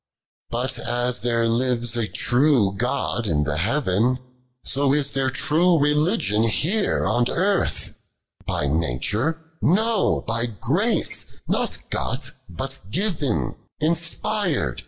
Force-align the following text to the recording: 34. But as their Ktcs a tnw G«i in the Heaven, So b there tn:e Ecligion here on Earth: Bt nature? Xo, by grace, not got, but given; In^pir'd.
34. 0.51 0.61
But 0.83 0.89
as 0.91 1.19
their 1.19 1.43
Ktcs 1.45 1.95
a 1.95 2.07
tnw 2.07 2.79
G«i 3.23 3.31
in 3.31 3.43
the 3.43 3.57
Heaven, 3.57 4.17
So 4.63 4.91
b 4.91 4.99
there 4.99 5.29
tn:e 5.29 5.91
Ecligion 5.91 6.49
here 6.49 7.05
on 7.05 7.29
Earth: 7.29 7.93
Bt 8.47 8.69
nature? 8.69 9.39
Xo, 9.63 10.25
by 10.25 10.47
grace, 10.47 11.31
not 11.47 11.77
got, 11.91 12.31
but 12.49 12.79
given; 12.89 13.53
In^pir'd. 13.79 14.79